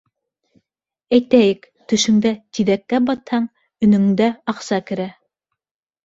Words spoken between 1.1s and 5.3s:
-Әйтәйек, төшөңдә тиҙәккә батһаң, өнөңдә аҡса керә.